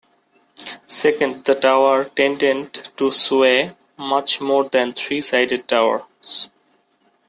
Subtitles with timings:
[0.87, 6.49] Second, the tower tended to sway much more than three-sided towers.